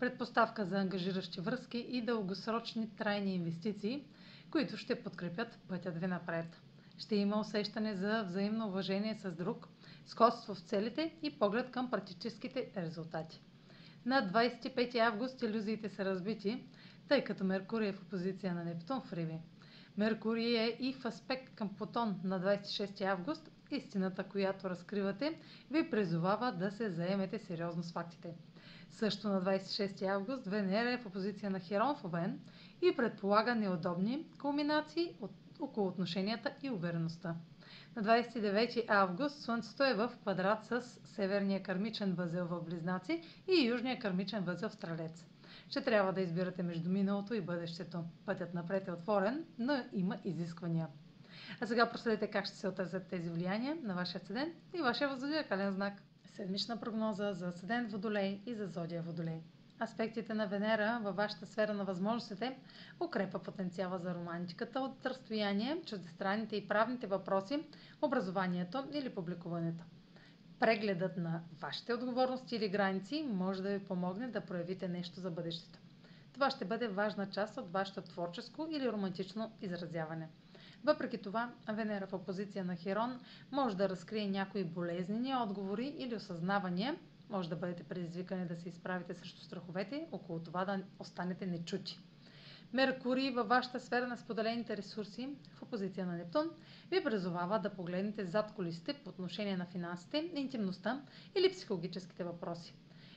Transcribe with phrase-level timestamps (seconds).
[0.00, 4.04] предпоставка за ангажиращи връзки и дългосрочни трайни инвестиции,
[4.50, 6.60] които ще подкрепят пътят ви напред.
[6.98, 9.68] Ще има усещане за взаимно уважение с друг,
[10.06, 13.40] сходство в целите и поглед към практическите резултати.
[14.06, 16.64] На 25 август иллюзиите са разбити,
[17.08, 19.38] тъй като Меркурий е в опозиция на Нептун в Риби.
[19.96, 23.50] Меркурий е и в аспект към Плутон на 26 август.
[23.70, 25.38] Истината, която разкривате,
[25.70, 28.34] ви призовава да се заемете сериозно с фактите.
[28.90, 32.40] Също на 26 август Венера е в опозиция на Херон в Овен
[32.82, 37.34] и предполага неудобни кулминации от, около отношенията и увереността.
[37.96, 43.98] На 29 август Слънцето е в квадрат с северния кармичен възел в Близнаци и южния
[43.98, 45.26] кармичен възел в Стрелец.
[45.68, 48.04] Ще трябва да избирате между миналото и бъдещето.
[48.26, 50.88] Пътят напред е отворен, но има изисквания.
[51.60, 55.72] А сега проследете как ще се отразят тези влияния на вашия седен и вашия възодиакален
[55.72, 55.94] знак.
[56.24, 59.40] Седмична прогноза за Седент Водолей и за Зодия Водолей.
[59.80, 62.58] Аспектите на Венера във вашата сфера на възможностите
[63.00, 67.64] укрепа потенциала за романтиката от разстояние, чуждестранните и правните въпроси,
[68.02, 69.84] образованието или публикуването.
[70.60, 75.78] Прегледът на вашите отговорности или граници може да ви помогне да проявите нещо за бъдещето.
[76.32, 80.28] Това ще бъде важна част от вашето творческо или романтично изразяване–
[80.86, 83.20] въпреки това, Венера в опозиция на Херон
[83.52, 86.96] може да разкрие някои болезнени отговори или осъзнавания,
[87.30, 92.00] може да бъдете предизвикани да се изправите срещу страховете, около това да останете нечути.
[92.72, 96.50] Меркурий във вашата сфера на споделените ресурси в опозиция на Нептун
[96.90, 101.02] ви призовава да погледнете зад колисите по отношение на финансите, интимността
[101.34, 102.74] или психологическите въпроси.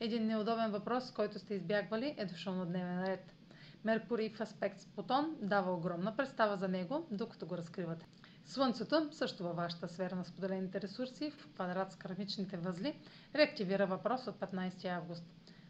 [0.00, 3.34] Един неудобен въпрос, който сте избягвали, е дошъл на дневен ред–
[3.84, 8.06] Меркурий в аспект с Плутон дава огромна представа за него, докато го разкривате.
[8.44, 12.94] Слънцето, също във вашата сфера на споделените ресурси, в квадрат с кармичните възли,
[13.34, 15.24] реактивира въпрос от 15 август.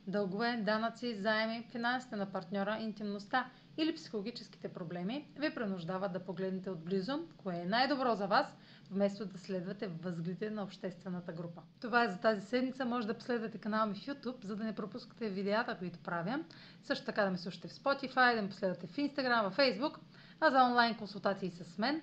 [0.06, 7.20] Дългове, данъци, заеми, финансите на партньора, интимността или психологическите проблеми ви принуждават да погледнете отблизо,
[7.36, 8.46] кое е най-добро за вас,
[8.90, 11.62] вместо да следвате възгледите на обществената група.
[11.80, 12.84] Това е за тази седмица.
[12.84, 16.44] Може да последвате канала ми в YouTube, за да не пропускате видеята, които правя.
[16.82, 19.98] Също така да ме слушате в Spotify, да ме последвате в Instagram, в Facebook.
[20.40, 22.02] А за онлайн консултации с мен